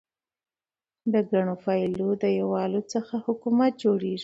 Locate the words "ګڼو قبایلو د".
1.29-2.25